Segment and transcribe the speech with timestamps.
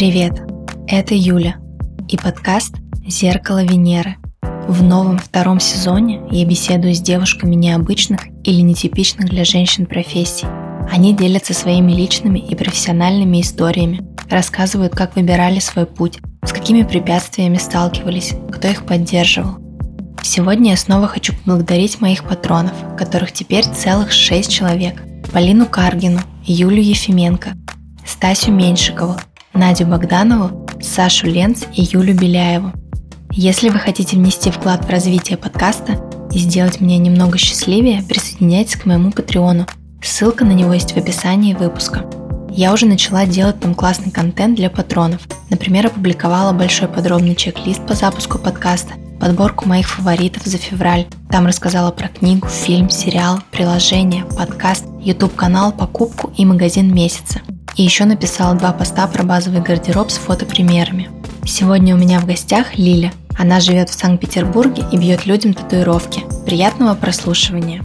[0.00, 0.32] Привет,
[0.88, 1.56] это Юля
[2.08, 4.16] и подкаст «Зеркало Венеры».
[4.66, 10.46] В новом втором сезоне я беседую с девушками необычных или нетипичных для женщин профессий.
[10.90, 17.58] Они делятся своими личными и профессиональными историями, рассказывают, как выбирали свой путь, с какими препятствиями
[17.58, 19.58] сталкивались, кто их поддерживал.
[20.22, 25.02] Сегодня я снова хочу поблагодарить моих патронов, которых теперь целых шесть человек.
[25.30, 27.50] Полину Каргину, Юлю Ефименко,
[28.06, 29.16] Стасю Меньшикову,
[29.52, 32.72] Надю Богданову, Сашу Ленц и Юлю Беляеву.
[33.32, 35.98] Если вы хотите внести вклад в развитие подкаста
[36.32, 39.66] и сделать меня немного счастливее, присоединяйтесь к моему патреону.
[40.02, 42.04] Ссылка на него есть в описании выпуска.
[42.48, 45.20] Я уже начала делать там классный контент для патронов.
[45.50, 51.06] Например, опубликовала большой подробный чек-лист по запуску подкаста, подборку моих фаворитов за февраль.
[51.28, 57.40] Там рассказала про книгу, фильм, сериал, приложение, подкаст, YouTube-канал, покупку и магазин месяца.
[57.80, 61.08] И еще написала два поста про базовый гардероб с фотопримерами.
[61.46, 63.10] Сегодня у меня в гостях Лиля.
[63.38, 66.20] Она живет в Санкт-Петербурге и бьет людям татуировки.
[66.44, 67.82] Приятного прослушивания!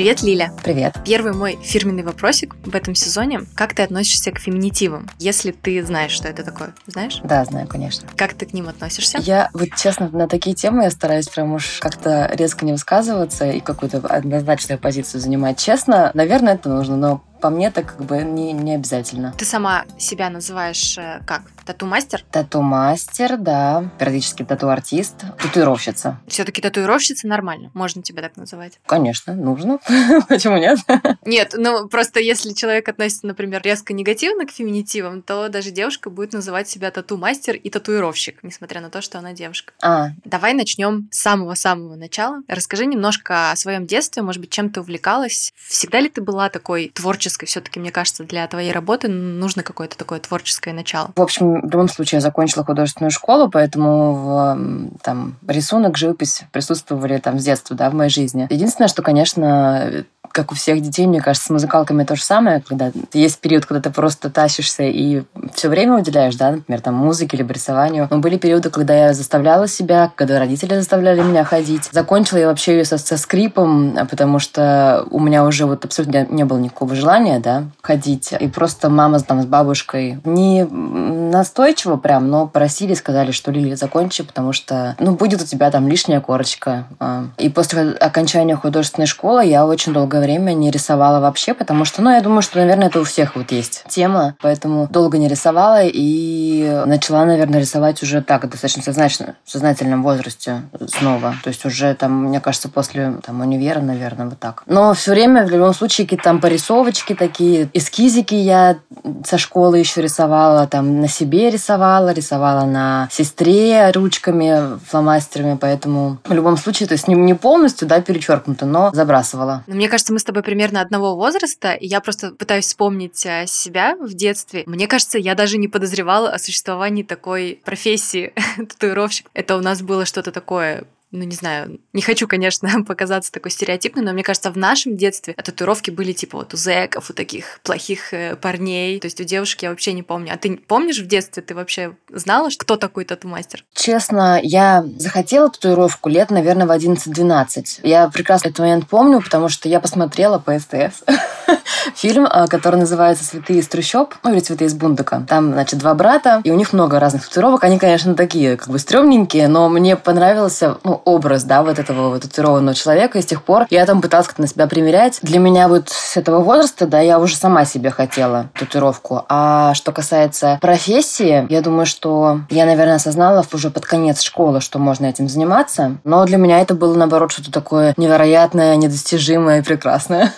[0.00, 0.50] Привет, Лиля.
[0.64, 0.96] Привет.
[1.04, 3.42] Первый мой фирменный вопросик в этом сезоне.
[3.54, 6.74] Как ты относишься к феминитивам, если ты знаешь, что это такое?
[6.86, 7.20] Знаешь?
[7.22, 8.08] Да, знаю, конечно.
[8.16, 9.18] Как ты к ним относишься?
[9.18, 13.60] Я, вот честно, на такие темы я стараюсь прям уж как-то резко не высказываться и
[13.60, 15.58] какую-то однозначную позицию занимать.
[15.58, 19.34] Честно, наверное, это нужно, но по мне так как бы не, не обязательно.
[19.36, 21.42] Ты сама себя называешь э, как?
[21.64, 22.24] Тату-мастер?
[22.30, 23.90] Тату-мастер, да.
[23.98, 25.24] Периодически тату-артист.
[25.40, 26.20] Татуировщица.
[26.26, 27.70] Все-таки татуировщица нормально.
[27.74, 28.80] Можно тебя так называть?
[28.86, 29.78] Конечно, нужно.
[30.28, 30.78] Почему нет?
[31.24, 36.32] Нет, ну просто если человек относится, например, резко негативно к феминитивам, то даже девушка будет
[36.32, 39.72] называть себя тату-мастер и татуировщик, несмотря на то, что она девушка.
[39.82, 40.08] А.
[40.24, 42.42] Давай начнем с самого-самого начала.
[42.48, 45.52] Расскажи немножко о своем детстве, может быть, чем ты увлекалась.
[45.56, 47.46] Всегда ли ты была такой творческой творческой.
[47.46, 51.10] Все-таки, мне кажется, для твоей работы нужно какое-то такое творческое начало.
[51.16, 57.18] В общем, в любом случае, я закончила художественную школу, поэтому в, там рисунок, живопись присутствовали
[57.18, 58.46] там с детства, да, в моей жизни.
[58.50, 62.90] Единственное, что, конечно, как у всех детей, мне кажется, с музыкалками то же самое, когда
[63.12, 65.22] есть период, когда ты просто тащишься и
[65.54, 68.08] все время уделяешь, да, например, там музыке или рисованию.
[68.10, 71.88] Но были периоды, когда я заставляла себя, когда родители заставляли меня ходить.
[71.92, 76.44] Закончила я вообще ее со, со скрипом, потому что у меня уже вот абсолютно не
[76.44, 78.32] было никакого желания, да, ходить.
[78.38, 84.22] И просто мама там с бабушкой не настойчиво прям, но просили, сказали, что Лили, закончи,
[84.22, 86.86] потому что, ну, будет у тебя там лишняя корочка.
[86.98, 87.26] А.
[87.38, 92.10] И после окончания художественной школы я очень долго время не рисовала вообще, потому что, ну,
[92.10, 96.82] я думаю, что, наверное, это у всех вот есть тема, поэтому долго не рисовала и
[96.86, 101.34] начала, наверное, рисовать уже так, достаточно сознательно, в сознательном возрасте снова.
[101.42, 104.62] То есть уже там, мне кажется, после там универа, наверное, вот так.
[104.66, 108.78] Но все время, в любом случае, какие-то там порисовочки такие, эскизики я
[109.24, 116.32] со школы еще рисовала, там на себе рисовала, рисовала на сестре ручками, фломастерами, поэтому в
[116.32, 119.62] любом случае, то есть не, не полностью, да, перечеркнуто, но забрасывала.
[119.66, 123.24] Но мне кажется, кажется, мы с тобой примерно одного возраста, и я просто пытаюсь вспомнить
[123.26, 124.64] э, себя в детстве.
[124.66, 129.30] Мне кажется, я даже не подозревала о существовании такой профессии татуировщик.
[129.34, 134.02] Это у нас было что-то такое ну, не знаю, не хочу, конечно, показаться такой стереотипной,
[134.02, 138.12] но мне кажется, в нашем детстве татуировки были типа вот у зэков, у таких плохих
[138.14, 139.00] э, парней.
[139.00, 140.32] То есть у девушек я вообще не помню.
[140.32, 143.64] А ты помнишь в детстве, ты вообще знала, кто такой тату-мастер?
[143.74, 147.80] Честно, я захотела татуировку лет, наверное, в 11-12.
[147.82, 151.04] Я прекрасно этот момент помню, потому что я посмотрела по СТС
[151.96, 155.24] фильм, э, который называется «Святые из трущоб», ну или «Святые из бундука».
[155.28, 157.64] Там, значит, два брата, и у них много разных татуировок.
[157.64, 162.22] Они, конечно, такие, как бы, стрёмненькие, но мне понравился, ну, образ, да, вот этого вот
[162.22, 165.18] татуированного человека, и с тех пор я там пыталась как-то на себя примерять.
[165.22, 169.24] Для меня вот с этого возраста, да, я уже сама себе хотела татуировку.
[169.28, 174.78] А что касается профессии, я думаю, что я, наверное, осознала уже под конец школы, что
[174.78, 175.98] можно этим заниматься.
[176.04, 180.32] Но для меня это было, наоборот, что-то такое невероятное, недостижимое и прекрасное.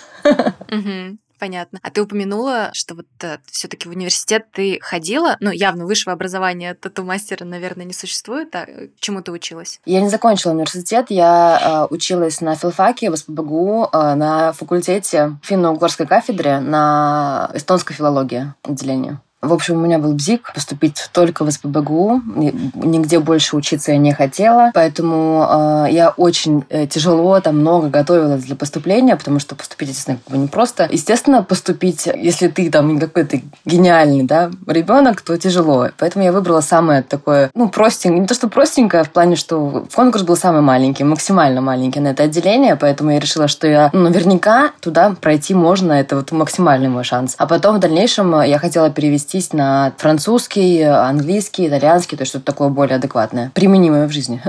[1.42, 1.80] Понятно.
[1.82, 6.72] А ты упомянула, что вот э, все-таки в университет ты ходила, ну, явно высшего образования
[6.74, 8.65] тату-мастера, наверное, не существует, а
[9.00, 9.80] чему ты училась?
[9.84, 16.06] Я не закончила университет, я э, училась на филфаке в СПБГУ э, на факультете финно-угорской
[16.06, 19.18] кафедре на эстонской филологии отделении.
[19.42, 22.22] В общем, у меня был бзик поступить только в СПБГУ.
[22.74, 24.71] Нигде больше учиться я не хотела.
[24.72, 30.18] Поэтому э, я очень э, тяжело, там много готовилась для поступления, потому что поступить, естественно,
[30.24, 30.89] как бы непросто.
[30.89, 35.88] Естественно, поступить, если ты там какой-то гениальный да, ребенок, то тяжело.
[35.98, 38.21] Поэтому я выбрала самое такое, ну, простенькое.
[38.21, 42.09] Не то, что простенькое, а в плане, что конкурс был самый маленький, максимально маленький на
[42.09, 46.88] это отделение, поэтому я решила, что я ну, наверняка туда пройти можно, это вот максимальный
[46.88, 47.34] мой шанс.
[47.38, 48.88] А потом в дальнейшем я хотела
[49.33, 54.43] перевестись на французский, английский, итальянский, то есть что-то такое более адекватное, применимое в жизни.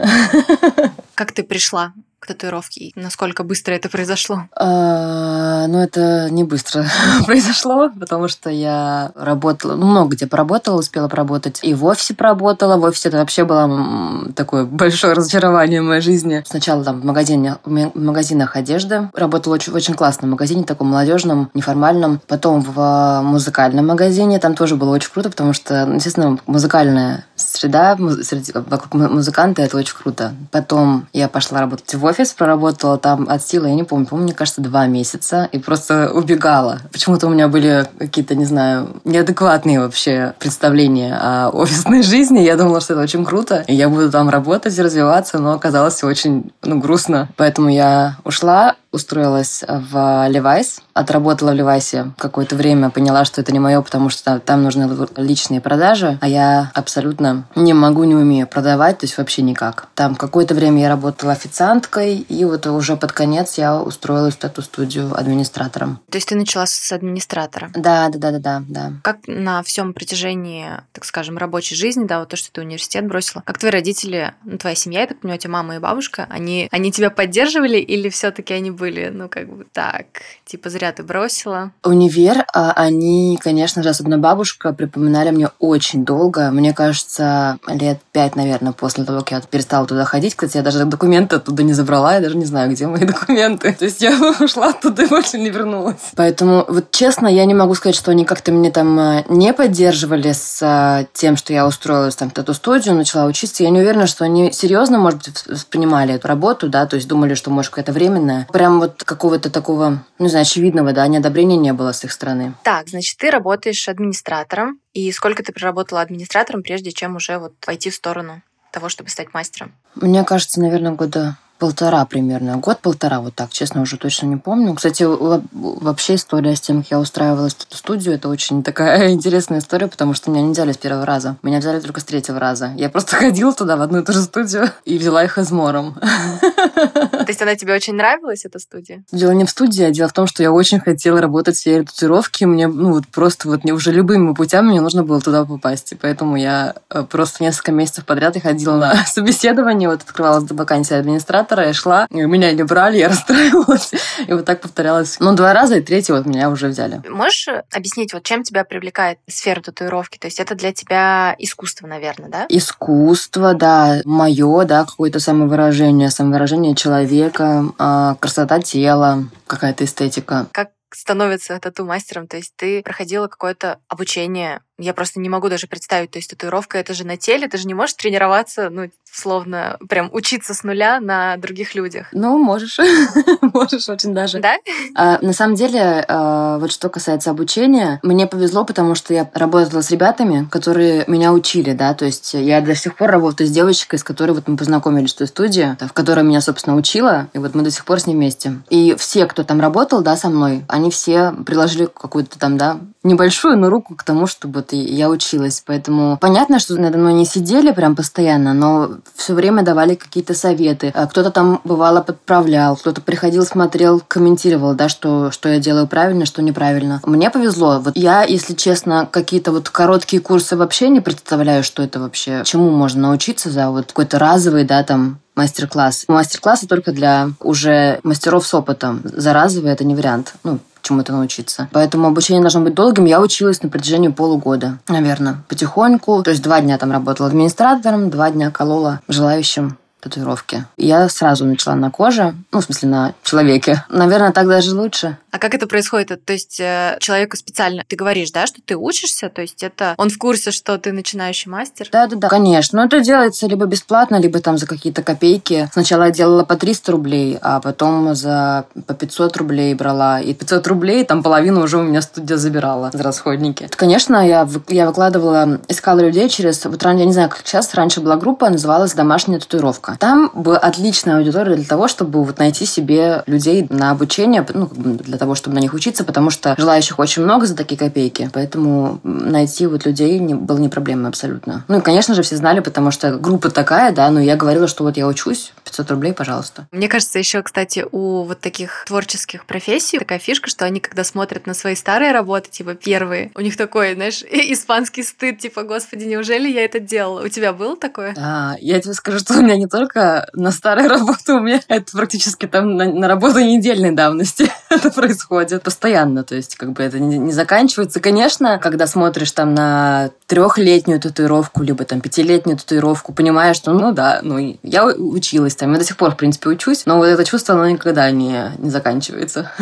[1.16, 2.86] Как ты пришла к татуировке?
[2.86, 4.44] И насколько быстро это произошло?
[4.56, 6.86] А, ну, это не быстро
[7.26, 11.60] произошло, потому что я работала, ну, много где поработала, успела поработать.
[11.62, 12.78] И в офисе поработала.
[12.78, 16.44] В офисе это вообще было такое большое разочарование в моей жизни.
[16.46, 19.10] Сначала там в, магазине, в магазинах одежды.
[19.14, 22.22] Работала очень, в очень классном магазине, таком молодежном, неформальном.
[22.28, 24.40] Потом в музыкальном магазине.
[24.40, 29.96] Там тоже было очень круто, потому что, естественно, музыкальная среда, среди, вокруг музыканта, это очень
[29.96, 30.34] круто.
[30.52, 34.34] Потом я пошла работать в офис проработала там от силы, я не помню, помню, мне
[34.34, 36.80] кажется, два месяца, и просто убегала.
[36.92, 42.40] Почему-то у меня были какие-то, не знаю, неадекватные вообще представления о офисной жизни.
[42.40, 46.04] Я думала, что это очень круто, и я буду там работать и развиваться, но оказалось
[46.04, 47.30] очень ну, грустно.
[47.38, 49.96] Поэтому я ушла, устроилась в
[50.30, 54.88] Levi's, отработала в Levi's какое-то время, поняла, что это не мое, потому что там нужны
[55.18, 59.88] личные продажи, а я абсолютно не могу, не умею продавать, то есть вообще никак.
[59.96, 65.18] Там какое-то время я работала официанткой, и вот уже под конец я устроилась в тату-студию
[65.18, 66.00] администратором.
[66.10, 67.72] То есть ты начала с администратора?
[67.76, 68.92] Да, да, да, да, да, да.
[69.02, 73.42] Как на всем протяжении, так скажем, рабочей жизни, да, вот то, что ты университет бросила,
[73.46, 76.68] как твои родители, ну, твоя семья, я так понимаю, у тебя мама и бабушка, они,
[76.72, 80.06] они тебя поддерживали или все-таки они были, ну, как бы так,
[80.46, 81.72] типа, зря ты бросила?
[81.84, 86.52] Универ, а они, конечно же, особенно бабушка, припоминали мне очень долго.
[86.52, 90.36] Мне кажется, лет пять, наверное, после того, как я перестала туда ходить.
[90.36, 93.74] Кстати, я даже документы оттуда не забрала, я даже не знаю, где мои документы.
[93.74, 96.12] То есть я ушла оттуда и больше не вернулась.
[96.16, 100.32] Поэтому, вот честно, я не могу сказать, что они как-то мне там а, не поддерживали
[100.32, 103.64] с а, тем, что я устроилась там в тату-студию, начала учиться.
[103.64, 107.34] Я не уверена, что они серьезно, может быть, воспринимали эту работу, да, то есть думали,
[107.34, 108.48] что, может, какая-то временная.
[108.52, 112.54] Прям прям вот какого-то такого, не знаю, очевидного, да, неодобрения не было с их стороны.
[112.64, 114.80] Так, значит, ты работаешь администратором.
[114.94, 118.42] И сколько ты проработала администратором, прежде чем уже вот пойти в сторону
[118.72, 119.74] того, чтобы стать мастером?
[119.96, 122.58] Мне кажется, наверное, года полтора примерно.
[122.58, 124.74] Год-полтора, вот так, честно, уже точно не помню.
[124.74, 125.06] Кстати,
[125.54, 130.14] вообще история с тем, как я устраивалась в студию, это очень такая интересная история, потому
[130.14, 131.38] что меня не взяли с первого раза.
[131.42, 132.74] Меня взяли только с третьего раза.
[132.76, 135.94] Я просто ходила туда, в одну и ту же студию, и взяла их измором.
[135.94, 139.06] То есть она тебе очень нравилась, эта студия?
[139.14, 141.84] Дело не в студии, а дело в том, что я очень хотела работать в сфере
[141.84, 142.44] татуировки.
[142.44, 145.94] Мне, ну, вот просто вот мне уже любыми путями мне нужно было туда попасть.
[145.94, 149.88] И поэтому я э, просто несколько месяцев подряд и ходила на собеседование.
[149.88, 153.92] Вот открывалась вакансия администратора, я шла, и меня не брали, я расстраивалась.
[154.28, 155.18] И вот так повторялось.
[155.20, 157.02] Ну, два раза, и третий вот меня уже взяли.
[157.08, 160.18] Можешь объяснить, вот чем тебя привлекает сфера татуировки?
[160.18, 162.46] То есть это для тебя искусство, наверное, да?
[162.50, 164.02] Искусство, да.
[164.06, 170.48] Мое, да, какое-то самовыражение, самовыражение человека человека, а, красота тела, какая-то эстетика.
[170.52, 172.28] Как становится тату-мастером?
[172.28, 176.78] То есть ты проходила какое-то обучение я просто не могу даже представить, то есть татуировка
[176.78, 181.00] это же на теле, ты же не можешь тренироваться, ну, словно прям учиться с нуля
[181.00, 182.08] на других людях.
[182.12, 182.80] Ну, можешь.
[183.54, 184.40] можешь очень даже.
[184.40, 184.56] Да?
[184.96, 189.82] А, на самом деле, а, вот что касается обучения, мне повезло, потому что я работала
[189.82, 194.00] с ребятами, которые меня учили, да, то есть я до сих пор работаю с девочкой,
[194.00, 197.54] с которой вот мы познакомились в той студии, в которой меня, собственно, учила, и вот
[197.54, 198.62] мы до сих пор с ней вместе.
[198.70, 203.58] И все, кто там работал, да, со мной, они все приложили какую-то там, да, небольшую,
[203.58, 205.62] но руку к тому, чтобы я училась.
[205.66, 210.92] Поэтому понятно, что надо мной не сидели прям постоянно, но все время давали какие-то советы.
[210.96, 216.26] А кто-то там бывало подправлял, кто-то приходил, смотрел, комментировал, да, что, что я делаю правильно,
[216.26, 217.02] что неправильно.
[217.06, 217.80] Мне повезло.
[217.80, 222.72] Вот я, если честно, какие-то вот короткие курсы вообще не представляю, что это вообще, чему
[222.72, 226.06] можно научиться за вот какой-то разовый, да, там, мастер-класс.
[226.08, 229.02] Мастер-классы только для уже мастеров с опытом.
[229.04, 230.36] За разовый это не вариант.
[230.44, 231.68] Ну, чему-то научиться.
[231.72, 233.06] Поэтому обучение должно быть долгим.
[233.06, 236.22] Я училась на протяжении полугода, наверное, потихоньку.
[236.24, 240.66] То есть два дня там работала администратором, два дня колола желающим татуировки.
[240.78, 243.84] Я сразу начала на коже, ну, в смысле, на человеке.
[243.90, 245.18] Наверное, так даже лучше.
[245.32, 246.24] А как это происходит?
[246.26, 250.10] То есть э, человеку специально ты говоришь, да, что ты учишься, то есть это он
[250.10, 251.88] в курсе, что ты начинающий мастер?
[251.92, 252.80] Да, да, да, конечно.
[252.80, 255.70] Но это делается либо бесплатно, либо там за какие-то копейки.
[255.74, 260.20] Сначала я делала по 300 рублей, а потом за по 500 рублей брала.
[260.20, 263.70] И 500 рублей там половину уже у меня студия забирала за расходники.
[263.76, 266.64] Конечно, я, я выкладывала, искала людей через...
[266.66, 269.93] Вот ранее, я не знаю, как сейчас, раньше была группа, называлась «Домашняя татуировка».
[270.00, 275.18] Там была отличная аудитория для того, чтобы вот найти себе людей на обучение, ну, для
[275.18, 278.30] того, чтобы на них учиться, потому что желающих очень много за такие копейки.
[278.34, 281.64] Поэтому найти вот людей не, было не проблемой абсолютно.
[281.68, 284.84] Ну и, конечно же, все знали, потому что группа такая, да, но я говорила, что
[284.84, 286.68] вот я учусь, 500 рублей, пожалуйста.
[286.72, 291.48] Мне кажется, еще, кстати, у вот таких творческих профессий такая фишка, что они, когда смотрят
[291.48, 296.50] на свои старые работы, типа первые, у них такой, знаешь, испанский стыд, типа, господи, неужели
[296.50, 297.24] я это делала?
[297.24, 298.14] У тебя было такое?
[298.16, 301.92] Да, я тебе скажу, что у меня не только на старые работы, у меня это
[301.92, 307.00] практически там на, на работу недельной давности это происходит постоянно, то есть как бы это
[307.00, 308.00] не, не заканчивается.
[308.00, 314.20] Конечно, когда смотришь там на трехлетнюю татуировку, либо там пятилетнюю татуировку, понимаешь, что ну да,
[314.24, 317.56] ну я училась там, я до сих пор, в принципе, учусь, но вот это чувство,
[317.56, 319.52] оно никогда не, не заканчивается.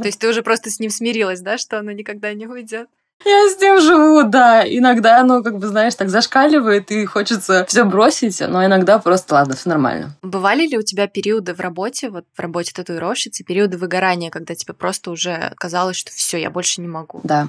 [0.00, 2.88] То есть ты уже просто с ним смирилась, да, что оно никогда не уйдет?
[3.24, 4.64] Я с ним живу, да.
[4.66, 9.56] Иногда оно, как бы, знаешь, так зашкаливает, и хочется все бросить, но иногда просто, ладно,
[9.56, 10.16] все нормально.
[10.22, 14.74] Бывали ли у тебя периоды в работе, вот в работе татуировщицы, периоды выгорания, когда тебе
[14.74, 17.20] просто уже казалось, что все, я больше не могу?
[17.22, 17.48] Да,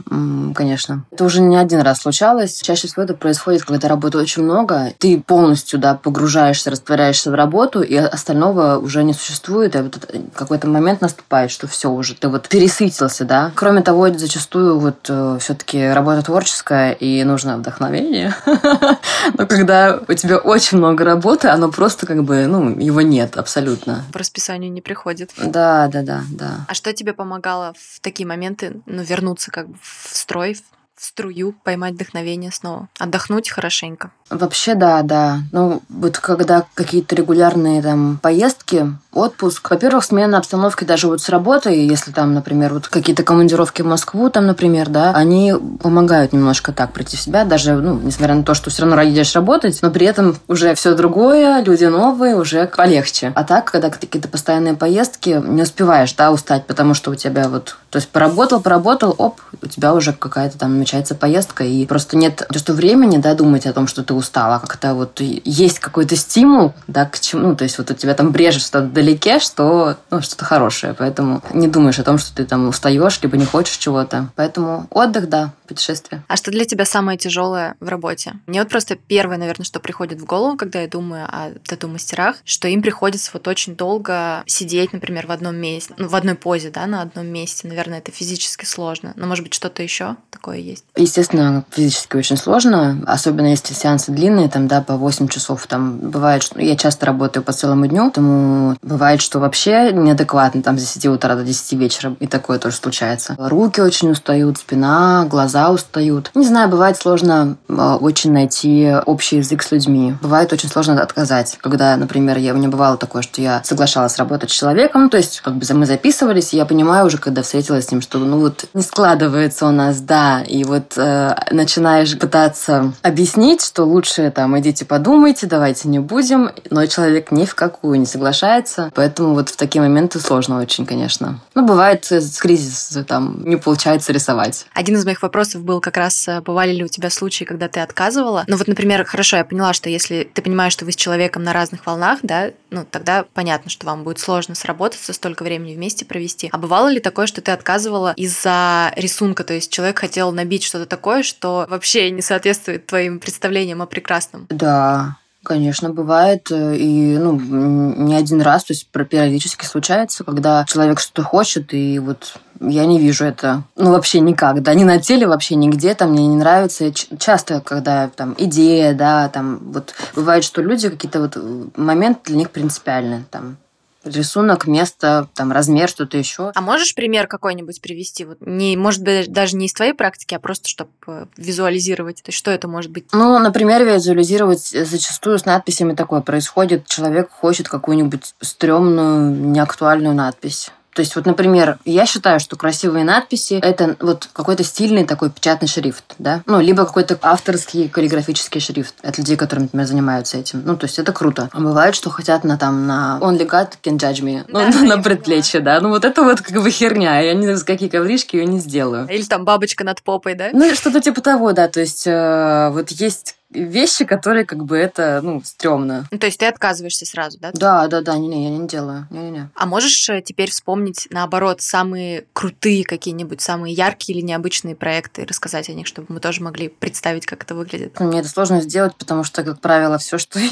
[0.55, 1.05] конечно.
[1.11, 2.61] Это уже не один раз случалось.
[2.61, 7.81] Чаще всего это происходит, когда работы очень много, ты полностью, да, погружаешься, растворяешься в работу,
[7.81, 12.49] и остального уже не существует, и вот какой-то момент наступает, что все уже, ты вот
[12.49, 13.51] пересытился, да.
[13.55, 18.33] Кроме того, зачастую вот э, все все-таки работа творческая, и нужно вдохновение.
[19.37, 24.03] Но когда у тебя очень много работы, оно просто как бы, ну, его нет абсолютно.
[24.11, 25.31] По расписанию не приходит.
[25.37, 26.65] Да, да, да, да.
[26.67, 30.57] А что тебе помогало в такие моменты, ну, вернуться как бы в строй,
[31.01, 34.11] в струю, поймать вдохновение снова, отдохнуть хорошенько?
[34.29, 35.39] Вообще, да, да.
[35.51, 39.69] Ну, вот когда какие-то регулярные там поездки, отпуск.
[39.69, 44.29] Во-первых, смена обстановки даже вот с работы, если там, например, вот какие-то командировки в Москву,
[44.29, 48.53] там, например, да, они помогают немножко так прийти в себя, даже, ну, несмотря на то,
[48.53, 53.33] что все равно едешь работать, но при этом уже все другое, люди новые, уже полегче.
[53.35, 57.77] А так, когда какие-то постоянные поездки, не успеваешь, да, устать, потому что у тебя вот,
[57.89, 62.45] то есть поработал, поработал, оп, у тебя уже какая-то там намечается поездка, и просто нет
[62.49, 67.05] просто времени, да, думать о том, что ты устала, как-то вот есть какой-то стимул, да,
[67.05, 70.45] к чему, ну, то есть вот у тебя там брежет что-то вдалеке, что ну, что-то
[70.45, 70.93] хорошее.
[70.97, 74.29] Поэтому не думаешь о том, что ты там устаешь, либо не хочешь чего-то.
[74.35, 76.23] Поэтому отдых, да, путешествие.
[76.27, 78.33] А что для тебя самое тяжелое в работе?
[78.47, 82.67] Мне вот просто первое, наверное, что приходит в голову, когда я думаю о тату-мастерах, что
[82.67, 86.85] им приходится вот очень долго сидеть, например, в одном месте, ну, в одной позе, да,
[86.85, 87.67] на одном месте.
[87.67, 89.13] Наверное, это физически сложно.
[89.15, 90.57] Но, может быть, что-то еще такое?
[90.95, 95.67] Естественно, физически очень сложно, особенно если сеансы длинные, там, да, по 8 часов.
[95.67, 100.77] Там бывает, что я часто работаю по целому дню, поэтому Бывает, что вообще неадекватно, там,
[100.77, 103.35] с 10 утра до 10 вечера, и такое тоже случается.
[103.37, 106.31] Руки очень устают, спина, глаза устают.
[106.33, 110.15] Не знаю, бывает сложно а, очень найти общий язык с людьми.
[110.21, 111.57] Бывает очень сложно отказать.
[111.61, 115.41] Когда, например, я, у меня бывало такое, что я соглашалась работать с человеком, то есть
[115.41, 118.65] как бы мы записывались, и я понимаю уже, когда встретилась с ним, что ну вот
[118.73, 124.85] не складывается у нас, да, и вот э, начинаешь пытаться объяснить, что лучше там идите
[124.85, 128.91] подумайте, давайте не будем, но человек ни в какую не соглашается.
[128.95, 131.39] Поэтому вот в такие моменты сложно очень, конечно.
[131.55, 134.65] Ну, бывает кризис, там не получается рисовать.
[134.73, 137.79] Один из моих вопросов был как раз, э, бывали ли у тебя случаи, когда ты
[137.79, 138.43] отказывала?
[138.47, 141.53] Ну вот, например, хорошо, я поняла, что если ты понимаешь, что вы с человеком на
[141.53, 146.49] разных волнах, да, ну тогда понятно, что вам будет сложно сработаться, столько времени вместе провести.
[146.51, 150.85] А бывало ли такое, что ты отказывала из-за рисунка, то есть человек хотел набить что-то
[150.85, 154.47] такое, что вообще не соответствует твоим представлениям о прекрасном?
[154.49, 156.51] Да, Конечно, бывает.
[156.51, 161.97] Э, и ну, не один раз, то есть периодически случается, когда человек что-то хочет, и
[161.97, 166.11] вот я не вижу это, ну, вообще никак, да, ни на теле, вообще нигде, там,
[166.11, 166.93] мне не нравится.
[167.17, 171.35] Часто, когда там идея, да, там, вот бывает, что люди какие-то вот
[171.75, 173.57] момент для них принципиальны, там,
[174.03, 176.51] рисунок, место, там, размер, что-то еще.
[176.55, 178.25] А можешь пример какой-нибудь привести?
[178.25, 182.17] Вот не, может быть, даже не из твоей практики, а просто чтобы э, визуализировать.
[182.17, 183.05] То есть что это может быть?
[183.13, 186.87] Ну, например, визуализировать зачастую с надписями такое происходит.
[186.87, 193.53] Человек хочет какую-нибудь стрёмную, неактуальную надпись То есть, вот, например, я считаю, что красивые надписи—
[193.61, 196.41] это вот какой-то стильный такой печатный шрифт, да?
[196.45, 200.63] Ну, либо какой-то авторский каллиграфический шрифт от людей, которые, например, занимаются этим.
[200.65, 201.49] Ну, то есть, это круто.
[201.53, 205.01] А бывает, что хотят на там, на Only God can judge me, ну, да, на
[205.01, 205.79] предплечье, да?
[205.79, 207.19] Ну, вот это вот как бы херня.
[207.19, 209.07] Я не знаю, с какие ковришки ее не сделаю.
[209.09, 210.49] Или там бабочка над попой, да?
[210.51, 211.67] Ну, что-то типа того, да.
[211.67, 216.05] То есть, э, вот есть вещи, которые как бы это, ну, стрёмно.
[216.11, 217.51] Ну, то есть ты отказываешься сразу, да?
[217.53, 219.07] Да, да, да, не-не, я не делаю.
[219.09, 219.49] Не-не-не.
[219.55, 225.69] А можешь э, теперь вспомнить, наоборот, самые крутые какие-нибудь, самые яркие или необычные проекты, рассказать
[225.69, 227.99] о них, чтобы мы тоже могли представить, как это выглядит?
[227.99, 230.51] Мне это сложно сделать, потому что, как правило, все, что я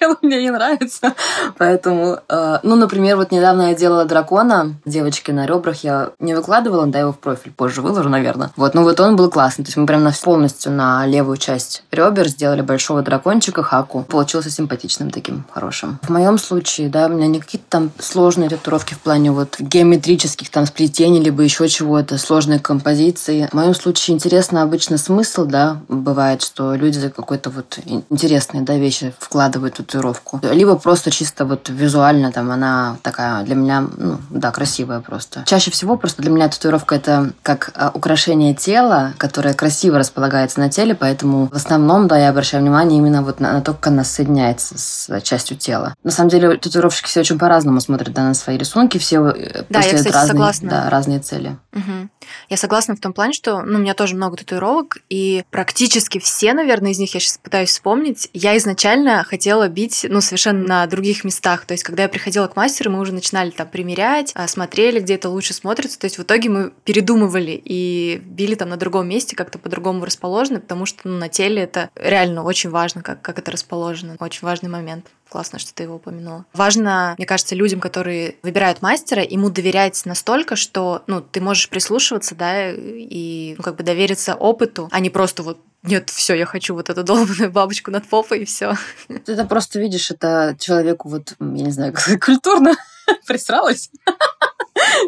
[0.00, 1.14] делаю, мне не нравится.
[1.58, 6.86] Поэтому, э, ну, например, вот недавно я делала дракона, девочки на ребрах, я не выкладывала,
[6.86, 8.50] да, его в профиль, позже выложу, наверное.
[8.56, 9.64] Вот, ну вот он был классный.
[9.64, 14.04] То есть мы прям на, полностью на левую часть ребер сделали большого дракончика Хаку.
[14.04, 15.98] Получился симпатичным таким, хорошим.
[16.02, 20.48] В моем случае, да, у меня не какие-то там сложные татуировки в плане вот геометрических
[20.48, 23.48] там сплетений, либо еще чего-то, сложной композиции.
[23.50, 28.76] В моем случае интересно обычно смысл, да, бывает, что люди за какой-то вот интересные, да,
[28.76, 30.40] вещи вкладывают татуировку.
[30.42, 35.42] Либо просто чисто вот визуально там она такая для меня, ну, да, красивая просто.
[35.44, 40.70] Чаще всего просто для меня татуировка это как а, украшение тела, которое красиво располагается на
[40.70, 44.04] теле, поэтому в основном, да, я обращаю внимание именно вот на, на то, как она
[44.04, 45.94] соединяется с частью тела.
[46.04, 49.80] На самом деле, татуировщики все очень по-разному смотрят да, на свои рисунки, все э, да,
[49.80, 50.70] я, кстати, разные, согласна.
[50.70, 51.56] Да, разные цели.
[51.72, 52.08] Угу.
[52.48, 56.52] Я согласна в том плане, что ну, у меня тоже много татуировок, и практически все,
[56.54, 58.28] наверное, из них я сейчас пытаюсь вспомнить.
[58.32, 61.64] Я изначально хотела бить, ну, совершенно на других местах.
[61.66, 65.14] То есть, когда я приходила к мастеру, мы уже начинали там примерять, а, смотрели, где
[65.14, 65.98] это лучше смотрится.
[65.98, 70.60] То есть, в итоге мы передумывали и били там на другом месте, как-то по-другому расположены,
[70.60, 74.16] потому что ну, на теле это реально очень важно, как, как это расположено.
[74.20, 75.06] Очень важный момент.
[75.28, 76.46] Классно, что ты его упомянула.
[76.54, 82.34] Важно, мне кажется, людям, которые выбирают мастера, ему доверять настолько, что ну, ты можешь прислушиваться,
[82.34, 86.74] да, и ну, как бы довериться опыту, а не просто вот нет, все, я хочу
[86.74, 88.74] вот эту долбанную бабочку над попой, и все.
[89.06, 92.74] Ты это просто видишь, это человеку вот, я не знаю, культурно
[93.26, 93.90] присралась.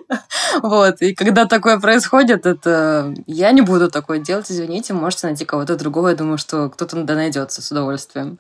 [0.63, 5.77] Вот, и когда такое происходит, это я не буду такое делать, извините, можете найти кого-то
[5.77, 6.09] другого.
[6.09, 8.39] Я думаю, что кто-то да найдется с удовольствием.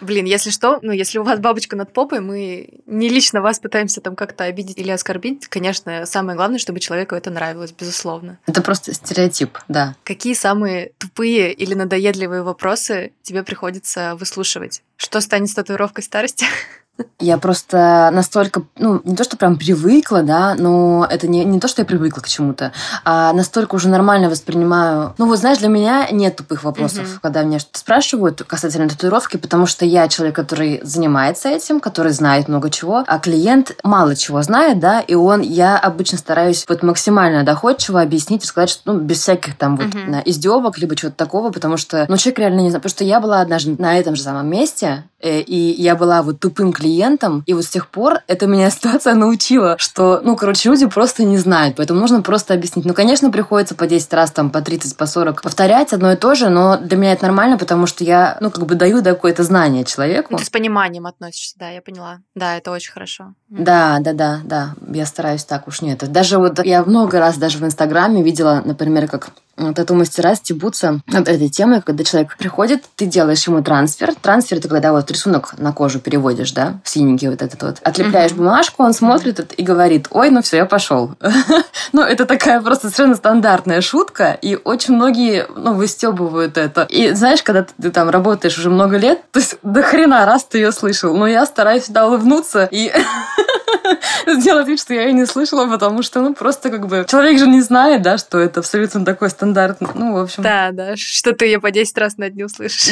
[0.00, 4.00] Блин, если что, ну, если у вас бабочка над попой, мы не лично вас пытаемся
[4.00, 5.46] там как-то обидеть или оскорбить.
[5.48, 8.38] Конечно, самое главное, чтобы человеку это нравилось, безусловно.
[8.46, 9.94] Это просто стереотип, да.
[10.04, 14.82] Какие самые тупые или надоедливые вопросы тебе приходится выслушивать?
[14.96, 16.46] Что станет с татуировкой старости?
[17.18, 21.68] Я просто настолько, ну, не то, что прям привыкла, да, но это не, не то,
[21.68, 22.72] что я привыкла к чему-то,
[23.04, 25.14] а настолько уже нормально воспринимаю.
[25.18, 27.18] Ну, вот знаешь, для меня нет тупых вопросов, mm-hmm.
[27.22, 32.48] когда меня что-то спрашивают касательно татуировки, потому что я человек, который занимается этим, который знает
[32.48, 37.44] много чего, а клиент мало чего знает, да, и он, я обычно стараюсь вот максимально
[37.44, 40.22] доходчиво объяснить и сказать, что, ну, без всяких там вот mm-hmm.
[40.24, 43.40] издевок, либо чего-то такого, потому что, ну, человек реально не знает, потому что я была
[43.40, 47.42] однажды на этом же самом месте, э, и я была вот тупым клиентом, клиентам.
[47.46, 51.38] И вот с тех пор эта меня ситуация научила, что, ну, короче, люди просто не
[51.38, 52.84] знают, поэтому нужно просто объяснить.
[52.84, 56.34] Ну, конечно, приходится по 10 раз, там, по 30, по 40 повторять одно и то
[56.34, 59.42] же, но для меня это нормально, потому что я, ну, как бы даю да, какое-то
[59.44, 60.28] знание человеку.
[60.32, 62.18] Ну, ты с пониманием относишься, да, я поняла.
[62.34, 63.34] Да, это очень хорошо.
[63.48, 64.74] Да, да, да, да.
[64.92, 66.10] Я стараюсь так уж нет.
[66.10, 69.30] Даже вот я много раз даже в Инстаграме видела, например, как
[69.74, 74.14] тату-мастера стебутся над этой темой, когда человек приходит, ты делаешь ему трансфер.
[74.14, 77.76] Трансфер– это когда вот рисунок на кожу переводишь, да, синенький вот этот вот.
[77.82, 78.36] Отлепляешь uh-huh.
[78.36, 81.14] бумажку, он смотрит и говорит, ой, ну все, я пошел.
[81.92, 86.86] ну, это такая просто совершенно стандартная шутка, и очень многие, ну, выстебывают это.
[86.88, 90.58] И знаешь, когда ты там работаешь уже много лет, то есть до хрена раз ты
[90.58, 92.92] ее слышал, но я стараюсь всегда улыбнуться и
[94.26, 97.46] сделать вид, что я ее не слышала, потому что, ну, просто как бы человек же
[97.46, 100.42] не знает, да, что это абсолютно такой стандартный, ну, в общем.
[100.42, 102.90] Да, да, что ты ее по 10 раз на дню слышишь.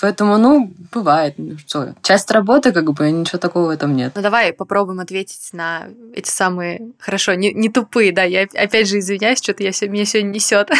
[0.00, 1.34] Поэтому, ну, бывает.
[1.36, 4.12] Ну, что, часть работы, как бы, ничего такого в этом нет.
[4.14, 8.98] Ну, давай попробуем ответить на эти самые, хорошо, не, не тупые, да, я опять же
[8.98, 10.70] извиняюсь, что-то я все, меня сегодня несет.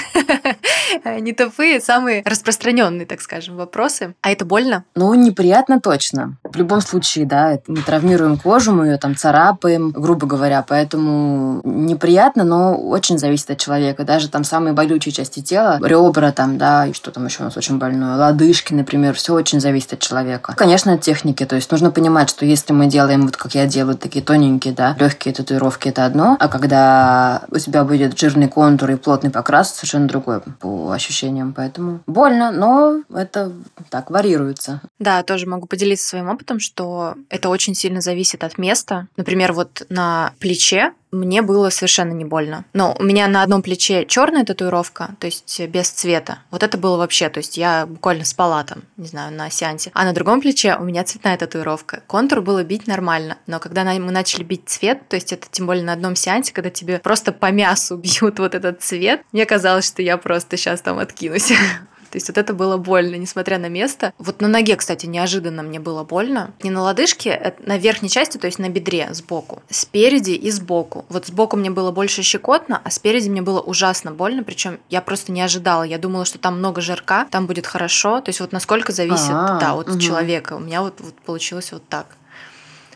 [1.20, 4.14] не тупые, самые распространенные, так скажем, вопросы.
[4.20, 4.84] А это больно?
[4.94, 6.36] Ну, неприятно точно.
[6.42, 12.44] В любом случае, да, мы травмируем кожу, мы ее там царапаем, грубо говоря, поэтому неприятно,
[12.44, 14.04] но очень зависит от человека.
[14.04, 17.56] Даже там самые болючие части тела, ребра там, да, и что там еще у нас
[17.56, 20.54] очень больное, лодыжки, например, например, все очень зависит от человека.
[20.56, 21.44] Конечно, от техники.
[21.44, 24.96] То есть нужно понимать, что если мы делаем, вот как я делаю, такие тоненькие, да,
[24.98, 26.36] легкие татуировки, это одно.
[26.38, 31.52] А когда у тебя будет жирный контур и плотный покрас, совершенно другое по ощущениям.
[31.52, 33.52] Поэтому больно, но это
[33.90, 34.80] так варьируется.
[35.00, 39.08] Да, тоже могу поделиться своим опытом, что это очень сильно зависит от места.
[39.16, 42.64] Например, вот на плече мне было совершенно не больно.
[42.72, 46.38] Но у меня на одном плече черная татуировка, то есть без цвета.
[46.50, 49.90] Вот это было вообще, то есть я буквально спала там, не знаю, на сеансе.
[49.94, 52.02] А на другом плече у меня цветная татуировка.
[52.06, 55.84] Контур было бить нормально, но когда мы начали бить цвет, то есть это тем более
[55.84, 60.02] на одном сеансе, когда тебе просто по мясу бьют вот этот цвет, мне казалось, что
[60.02, 61.52] я просто сейчас там откинусь.
[62.12, 64.12] То есть вот это было больно, несмотря на место.
[64.18, 66.52] Вот на ноге, кстати, неожиданно мне было больно.
[66.62, 69.62] Не на лодыжке, а на верхней части, то есть на бедре сбоку.
[69.70, 71.06] Спереди и сбоку.
[71.08, 74.44] Вот сбоку мне было больше щекотно, а спереди мне было ужасно больно.
[74.44, 75.84] Причем я просто не ожидала.
[75.84, 78.20] Я думала, что там много жирка, там будет хорошо.
[78.20, 79.98] То есть вот насколько зависит, А-а-а, да, от угу.
[79.98, 80.52] человека.
[80.52, 82.18] У меня вот, вот получилось вот так.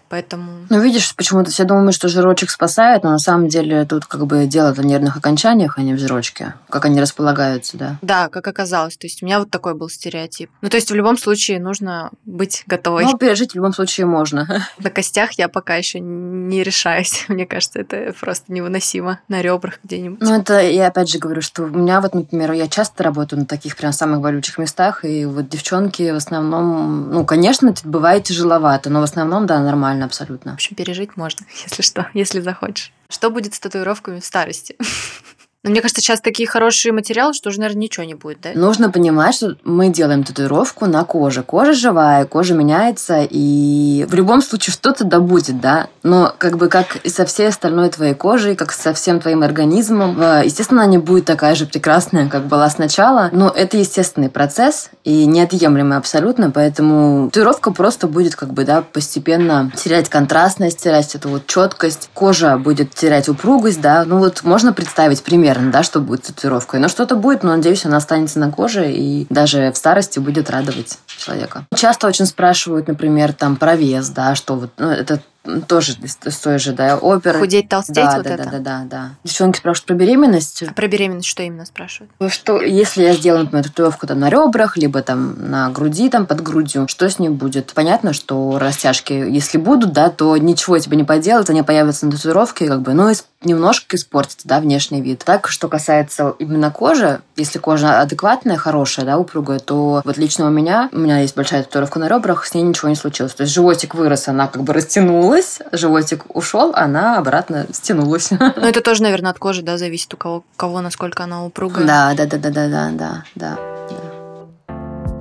[0.09, 0.67] Поэтому...
[0.71, 4.47] Ну, видишь, почему-то все думают, что жирочек спасает, но на самом деле тут как бы
[4.47, 6.55] дело в нервных окончаниях, а не в жирочке.
[6.71, 7.97] Как они располагаются, да.
[8.03, 8.97] Да, как оказалось.
[8.97, 10.51] То есть у меня вот такой был стереотип.
[10.61, 13.05] Ну, то есть в любом случае нужно быть готовой.
[13.05, 14.67] Ну, пережить в любом случае можно.
[14.79, 17.25] На костях я пока еще не решаюсь.
[17.29, 19.21] Мне кажется, это просто невыносимо.
[19.29, 20.21] На ребрах где-нибудь.
[20.21, 23.47] Ну, это я опять же говорю, что у меня вот, например, я часто работаю на
[23.47, 29.01] таких прям самых болючих местах, и вот девчонки в основном, ну, конечно, бывает тяжеловато, но
[29.01, 30.53] в основном, да, нормально нормально абсолютно.
[30.53, 32.93] В общем, пережить можно, если что, если захочешь.
[33.09, 34.77] Что будет с татуировками в старости?
[35.67, 38.51] Но мне кажется, сейчас такие хорошие материалы, что уже, наверное, ничего не будет, да?
[38.55, 41.43] Нужно понимать, что мы делаем татуировку на коже.
[41.43, 45.89] Кожа живая, кожа меняется, и в любом случае что-то да будет, да?
[46.05, 50.17] Но как бы как и со всей остальной твоей кожей, как со всем твоим организмом,
[50.23, 54.91] э, естественно, она не будет такая же прекрасная, как была сначала, но это естественный процесс
[55.03, 61.29] и неотъемлемый абсолютно, поэтому татуировка просто будет как бы, да, постепенно терять контрастность, терять эту
[61.29, 66.01] вот четкость, кожа будет терять упругость, да, ну вот можно представить пример уверена, да, что
[66.01, 66.81] будет татуировкой.
[66.81, 70.99] Но что-то будет, но надеюсь, она останется на коже и даже в старости будет радовать
[71.07, 71.67] человека.
[71.75, 75.21] Часто очень спрашивают, например, там про вес, да, что вот, ну, это
[75.67, 77.39] тоже с той же, да, оперы.
[77.39, 78.45] Худеть, толстеть, да, вот да, это?
[78.45, 79.11] Да, да, да, да.
[79.25, 80.63] Девчонки спрашивают про беременность.
[80.63, 82.11] А про беременность что именно спрашивают?
[82.29, 86.43] Что, если я сделаю, например, татуировку там на ребрах, либо там на груди, там под
[86.43, 87.73] грудью, что с ней будет?
[87.75, 92.67] Понятно, что растяжки, если будут, да, то ничего тебе не поделать, они появятся на татуировке,
[92.67, 95.23] как бы, ну, немножко испортится, да, внешний вид.
[95.25, 100.51] Так, что касается именно кожи, если кожа адекватная, хорошая, да, упругая, то вот лично у
[100.51, 103.35] меня, у меня есть большая татуировка на ребрах, с ней ничего не случилось.
[103.35, 108.31] То есть животик вырос, она как бы растянулась, стянулась, животик ушел, она обратно стянулась.
[108.57, 111.87] Ну, это тоже, наверное, от кожи, да, зависит у кого, кого насколько она упругая.
[111.87, 113.59] Да, да, да, да, да, да, да, да.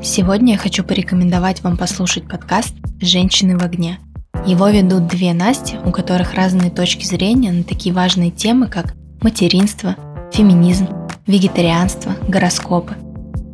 [0.01, 3.99] Сегодня я хочу порекомендовать вам послушать подкаст «Женщины в огне».
[4.45, 9.95] Его ведут две Насти, у которых разные точки зрения на такие важные темы, как материнство,
[10.32, 10.88] феминизм,
[11.25, 12.95] вегетарианство, гороскопы.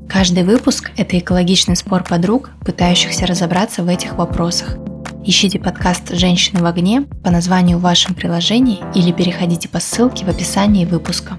[0.09, 4.77] Каждый выпуск– это экологичный спор подруг, пытающихся разобраться в этих вопросах–
[5.23, 10.29] Ищите подкаст «Женщины в огне» по названию в вашем приложении или переходите по ссылке в
[10.29, 11.37] описании выпуска.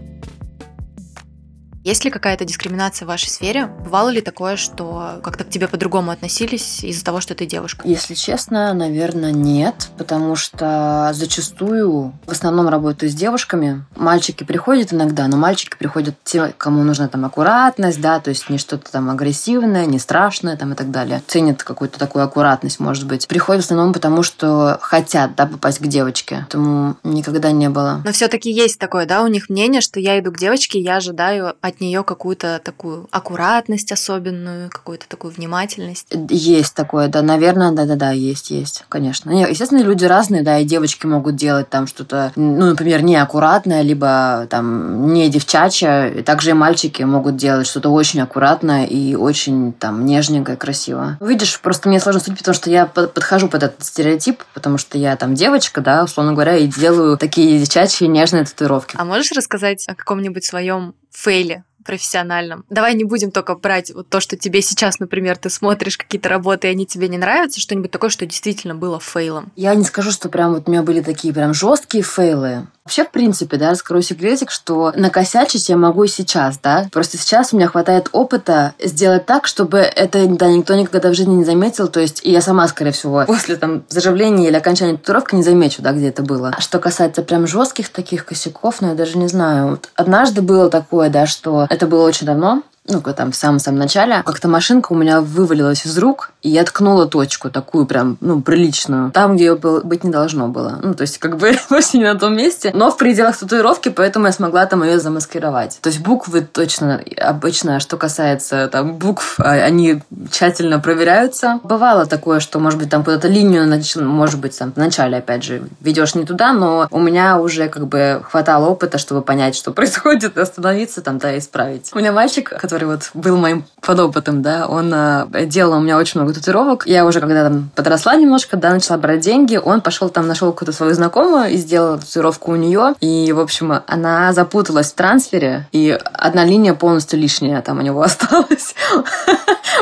[1.85, 3.67] Есть ли какая-то дискриминация в вашей сфере?
[3.67, 7.83] Бывало ли такое, что как-то к тебе по-другому относились из-за того, что ты девушка?
[7.89, 13.85] Если честно, наверное, нет, потому что зачастую в основном работаю с девушками.
[13.97, 18.59] Мальчики приходят иногда, но мальчики приходят те, кому нужна там аккуратность, да, то есть не
[18.59, 21.21] что-то там агрессивное, не страшное там и так далее.
[21.27, 23.27] Ценят какую-то такую аккуратность, может быть.
[23.27, 26.37] Приходят в основном потому, что хотят, да, попасть к девочке.
[26.43, 28.03] Поэтому никогда не было.
[28.05, 31.57] Но все-таки есть такое, да, у них мнение, что я иду к девочке, я ожидаю
[31.61, 36.07] от нее какую-то такую аккуратность особенную, какую-то такую внимательность.
[36.31, 39.31] Есть такое, да, наверное, да-да-да, есть, есть, конечно.
[39.31, 44.47] Не, естественно, люди разные, да, и девочки могут делать там что-то, ну, например, неаккуратное, либо
[44.51, 50.05] там не девчачье, и также и мальчики могут делать что-то очень аккуратное и очень там
[50.05, 51.17] нежненькое, красиво.
[51.21, 55.17] Видишь, просто мне сложно судить, потому что я подхожу под этот стереотип, потому что я
[55.17, 58.97] там девочка, да, условно говоря, и делаю такие девчачьи нежные татуировки.
[58.99, 62.65] А можешь рассказать о каком-нибудь своем фейле профессиональном.
[62.71, 66.69] Давай не будем только брать вот то, что тебе сейчас, например, ты смотришь какие-то работы,
[66.69, 69.53] и они тебе не нравятся, что-нибудь такое, что действительно было фейлом.
[69.57, 72.67] Я не скажу, что прям вот у меня были такие прям жесткие фейлы.
[72.85, 76.89] Вообще, в принципе, да, раскрою секретик, что накосячить я могу и сейчас, да.
[76.91, 81.35] Просто сейчас у меня хватает опыта сделать так, чтобы это, да, никто никогда в жизни
[81.35, 81.87] не заметил.
[81.87, 85.81] То есть, и я сама, скорее всего, после там заживления или окончания татуировки не замечу,
[85.81, 86.53] да, где это было.
[86.57, 89.71] А что касается прям жестких таких косяков, ну, я даже не знаю.
[89.71, 94.23] Вот однажды было такое, да, что это было очень давно, ну, там в самом-самом начале,
[94.25, 99.13] как-то машинка у меня вывалилась из рук, и я ткнула точку такую прям, ну, приличную.
[99.13, 100.79] Там, где ее быть не должно было.
[100.83, 102.73] Ну, то есть, как бы, вообще не на том месте.
[102.75, 105.79] Но в пределах татуировки, поэтому я смогла там ее замаскировать.
[105.81, 111.61] То есть, буквы точно, обычно, что касается там букв, а, они тщательно проверяются.
[111.63, 113.63] Бывало такое, что, может быть, там куда-то линию,
[113.97, 117.87] может быть, там в начале, опять же, ведешь не туда, но у меня уже как
[117.87, 121.91] бы хватало опыта, чтобы понять, что происходит, остановиться там, да, исправить.
[121.95, 126.21] У меня мальчик, который вот был моим подопытом, да, он э, делал у меня очень
[126.21, 126.87] много татуировок.
[126.87, 130.73] Я уже когда там подросла немножко, да, начала брать деньги, он пошел там, нашел какую-то
[130.73, 132.95] свою знакомую и сделал татуировку у нее.
[133.01, 138.03] И, в общем, она запуталась в трансфере, и одна линия полностью лишняя там у него
[138.03, 138.75] осталась.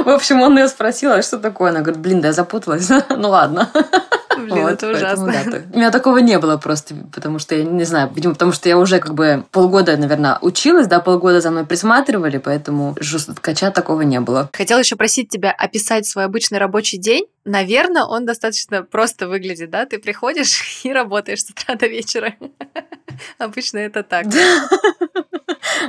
[0.04, 1.70] В общем, он ее спросил, а что такое?
[1.70, 2.88] Она говорит, блин, да я запуталась.
[3.20, 3.68] Ну ладно.
[4.38, 5.26] Блин, вот, это ужасно.
[5.26, 8.52] Поэтому, да, у меня такого не было просто, потому что я не знаю, видимо, потому
[8.52, 13.70] что я уже как бы полгода, наверное, училась, да, полгода за мной присматривали, поэтому жесткача
[13.70, 14.50] такого не было.
[14.52, 17.26] Хотела еще просить тебя описать свой обычный рабочий день.
[17.44, 19.86] Наверное, он достаточно просто выглядит, да?
[19.86, 22.34] Ты приходишь и работаешь с утра до вечера.
[23.38, 24.26] Обычно это так.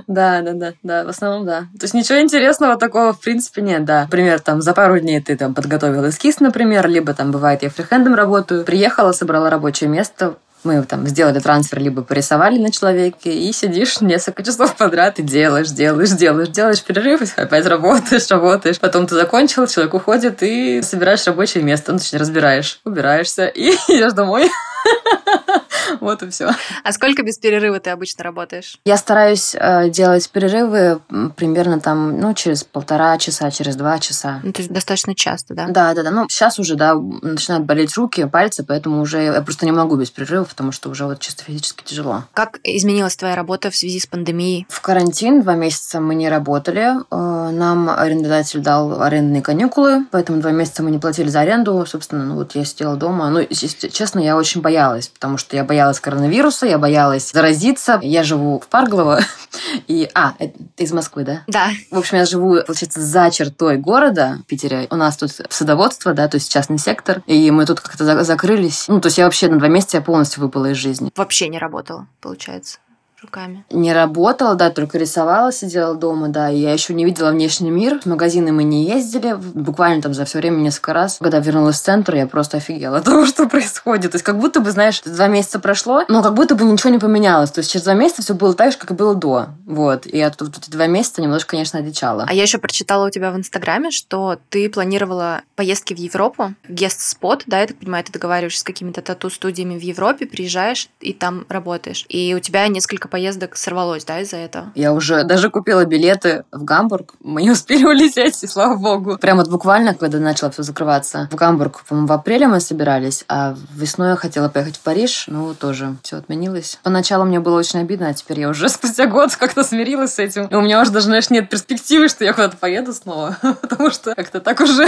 [0.08, 1.62] Да, да, да, да, в основном да.
[1.80, 4.04] То есть ничего интересного такого в принципе нет, да.
[4.04, 8.16] Например, там за пару дней ты там подготовил эскиз, например, либо там бывает я фрихендом
[8.16, 14.02] работаю, приехала, собрала рабочее место, мы там сделали трансфер, либо порисовали на человеке, и сидишь
[14.02, 18.80] несколько часов подряд и делаешь, делаешь, делаешь, делаешь перерыв, опять работаешь, работаешь.
[18.80, 24.14] Потом ты закончил, человек уходит, и собираешь рабочее место, ну, точнее, разбираешь, убираешься, и идешь
[24.14, 24.50] домой.
[26.02, 26.50] Вот и все.
[26.84, 28.78] А сколько без перерыва ты обычно работаешь?
[28.86, 31.02] Я стараюсь э, делать перерывы
[31.36, 34.40] примерно там, ну, через полтора часа, через два часа.
[34.44, 35.68] Ну, то есть достаточно часто, да?
[35.68, 36.12] Да, да, да.
[36.12, 40.12] Ну, сейчас уже, да, начинают болеть руки, пальцы, поэтому уже я просто не могу без
[40.12, 42.24] перерывов, потому что уже вот чисто физически тяжело.
[42.34, 44.66] Как изменилась твоя работа в связи с пандемией?
[44.70, 46.94] В карантин два месяца мы не работали.
[47.12, 51.86] Э, нам арендодатель дал арендные каникулы, поэтому два месяца мы не платили за аренду.
[51.88, 53.30] Собственно, ну вот я сидела дома.
[53.30, 58.00] Ну, честно, я очень боялась, потому что я боялась коронавируса, я боялась заразиться.
[58.02, 59.20] Я живу в Парглово.
[59.88, 60.34] И, а,
[60.76, 61.44] ты из Москвы, да?
[61.48, 61.70] Да.
[61.90, 64.88] В общем, я живу, получается, за чертой города в Питере.
[64.90, 67.22] У нас тут садоводство, да, то есть частный сектор.
[67.28, 68.86] И мы тут как-то закрылись.
[68.88, 71.12] Ну, то есть я вообще на два месяца полностью выпала из жизни.
[71.16, 72.80] Вообще не работала, получается
[73.22, 73.64] руками?
[73.70, 76.50] Не работала, да, только рисовала, сидела дома, да.
[76.50, 78.00] И я еще не видела внешний мир.
[78.02, 79.34] В магазины мы не ездили.
[79.34, 81.18] Буквально там за все время несколько раз.
[81.20, 84.12] Когда вернулась в центр, я просто офигела от того, что происходит.
[84.12, 87.00] То есть как будто бы, знаешь, два месяца прошло, но как будто бы ничего не
[87.00, 87.52] поменялось.
[87.52, 89.48] То есть через два месяца все было так же, как и было до.
[89.66, 90.06] Вот.
[90.06, 92.26] И я тут эти два месяца немножко, конечно, одичала.
[92.28, 97.44] А я еще прочитала у тебя в Инстаграме, что ты планировала поездки в Европу, гест-спот,
[97.46, 102.06] да, я так понимаю, ты договариваешься с какими-то тату-студиями в Европе, приезжаешь и там работаешь.
[102.10, 104.72] И у тебя несколько поездок сорвалось, да, из-за этого?
[104.74, 107.14] Я уже даже купила билеты в Гамбург.
[107.20, 109.18] Мы не успели улететь, и слава богу.
[109.20, 111.28] Прямо вот буквально, когда начало все закрываться.
[111.32, 115.54] В Гамбург, по-моему, в апреле мы собирались, а весной я хотела поехать в Париж, ну,
[115.54, 116.80] тоже все отменилось.
[116.82, 120.46] Поначалу мне было очень обидно, а теперь я уже спустя год как-то смирилась с этим.
[120.46, 124.16] И у меня уже даже, знаешь, нет перспективы, что я куда-то поеду снова, потому что
[124.16, 124.88] как-то так уже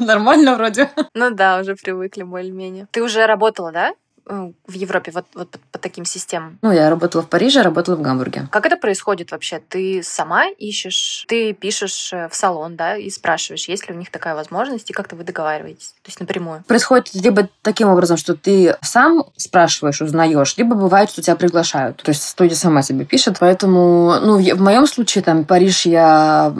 [0.00, 0.90] нормально вроде.
[1.14, 2.86] Ну да, уже привыкли более-менее.
[2.92, 3.92] Ты уже работала, да?
[4.26, 6.58] Э, в Европе вот, вот по, по таким системам?
[6.62, 8.48] Ну, я работала в Париже, работала в Гамбурге.
[8.50, 9.60] Как это происходит вообще?
[9.68, 14.10] Ты сама ищешь, ты пишешь э, в салон, да, и спрашиваешь, есть ли у них
[14.10, 16.64] такая возможность, и как-то вы договариваетесь, то есть напрямую?
[16.66, 22.02] Происходит либо таким образом, что ты сам спрашиваешь, узнаешь, либо бывает, что тебя приглашают.
[22.02, 26.52] То есть студия сама себе пишет, поэтому, ну, в моем случае, там, Париж я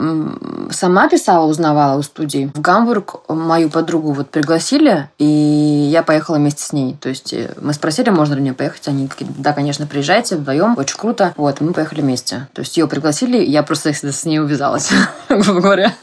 [0.69, 2.51] сама писала, узнавала у студии.
[2.53, 6.95] В Гамбург мою подругу вот пригласили, и я поехала вместе с ней.
[7.01, 8.87] То есть э, мы спросили, можно ли мне поехать.
[8.87, 11.33] Они такие, да, конечно, приезжайте вдвоем, очень круто.
[11.37, 12.47] Вот, мы поехали вместе.
[12.53, 14.91] То есть ее пригласили, я просто с ней увязалась,
[15.29, 15.93] грубо говоря.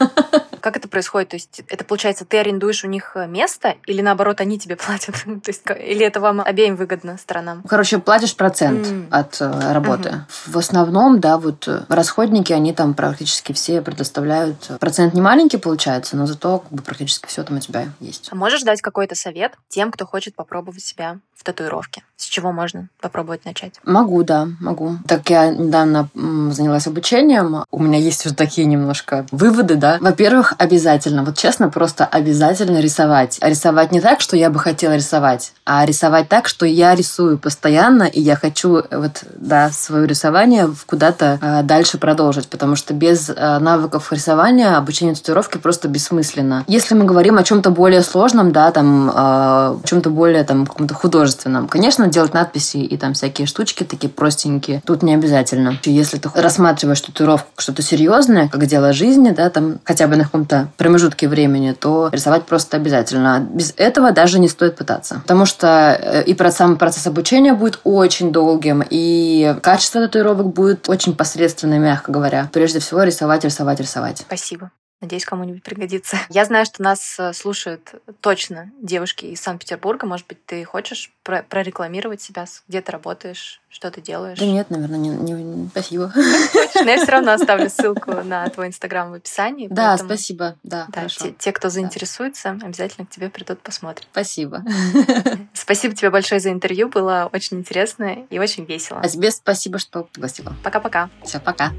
[0.63, 1.27] Как это происходит?
[1.27, 5.15] То есть это получается, ты арендуешь у них э, место или наоборот они тебе платят?
[5.25, 7.63] То есть, или это вам обеим выгодно сторонам?
[7.63, 9.07] Короче, платишь процент mm.
[9.11, 10.09] от э, работы.
[10.09, 10.51] Mm-hmm.
[10.51, 14.71] В основном, да, вот э, расходники, они там практически все предоставляют.
[14.79, 18.29] Процент не маленький получается, но зато как бы, практически все там у тебя есть.
[18.31, 22.03] А можешь дать какой-то совет тем, кто хочет попробовать себя в татуировке?
[22.15, 23.73] С чего можно попробовать начать?
[23.83, 24.95] Могу, да, могу.
[25.07, 27.65] Так я недавно занялась обучением.
[27.69, 29.97] У меня есть уже такие немножко выводы, да.
[29.99, 33.39] Во-первых, обязательно, вот честно, просто обязательно рисовать.
[33.41, 38.03] Рисовать не так, что я бы хотела рисовать, а рисовать так, что я рисую постоянно,
[38.03, 43.59] и я хочу вот, да, свое рисование куда-то э, дальше продолжить, потому что без э,
[43.59, 46.63] навыков рисования обучение татуировки просто бессмысленно.
[46.67, 50.93] Если мы говорим о чем-то более сложном, да, там, э, о чем-то более там каком-то
[50.93, 51.32] художественном,
[51.67, 55.77] конечно, делать надписи и там всякие штучки такие простенькие, тут не обязательно.
[55.83, 60.69] Если ты рассматриваешь татуировку что-то серьезное, как дело жизни, да, там хотя бы на каком-то
[60.77, 63.47] промежутке времени, то рисовать просто обязательно.
[63.51, 65.21] Без этого даже не стоит пытаться.
[65.21, 71.15] Потому что э, и сам процесс обучения будет очень долгим, и качество татуировок будет очень
[71.15, 72.49] посредственное, мягко говоря.
[72.53, 74.19] Прежде всего рисовать, рисовать, рисовать.
[74.19, 74.71] Спасибо.
[75.03, 76.17] Надеюсь, кому-нибудь пригодится.
[76.29, 80.07] Я знаю, что нас э, слушают точно девушки из Санкт-Петербурга.
[80.07, 82.45] Может быть, ты хочешь про прорекламировать себя?
[82.69, 83.61] Где ты работаешь?
[83.67, 84.39] Что ты делаешь?
[84.39, 86.09] Да нет, наверное, не, не, спасибо.
[86.13, 86.85] Хочешь?
[86.85, 89.67] Но я все равно оставлю ссылку на твой инстаграм в описании.
[89.67, 90.55] Да, спасибо.
[90.63, 92.67] Да, да те, те, кто заинтересуется, да.
[92.67, 94.07] обязательно к тебе придут посмотрят.
[94.09, 94.63] Спасибо.
[95.53, 96.87] Спасибо тебе большое за интервью.
[96.87, 99.01] Было очень интересно и очень весело.
[99.01, 100.55] А тебе спасибо, что пригласила.
[100.63, 101.09] Пока-пока.
[101.25, 101.73] Все, пока.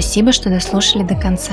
[0.00, 1.52] Спасибо, что дослушали до конца.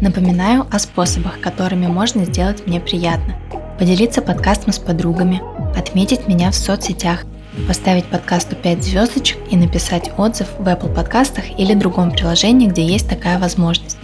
[0.00, 3.34] Напоминаю о способах, которыми можно сделать мне приятно.
[3.80, 5.42] Поделиться подкастом с подругами,
[5.76, 7.24] отметить меня в соцсетях,
[7.66, 13.08] поставить подкасту 5 звездочек и написать отзыв в Apple подкастах или другом приложении, где есть
[13.08, 13.98] такая возможность.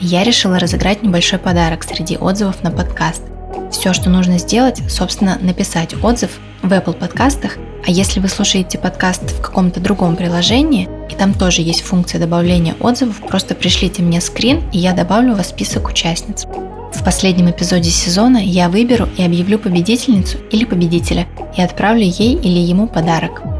[0.00, 3.24] Я решила разыграть небольшой подарок среди отзывов на подкаст.
[3.70, 9.32] Все, что нужно сделать, собственно, написать отзыв в Apple подкастах, а если вы слушаете подкаст
[9.32, 10.88] в каком-то другом приложении,
[11.18, 15.50] там тоже есть функция добавления отзывов, просто пришлите мне скрин, и я добавлю вас в
[15.50, 16.46] список участниц.
[16.92, 21.26] В последнем эпизоде сезона я выберу и объявлю победительницу или победителя
[21.56, 23.57] и отправлю ей или ему подарок.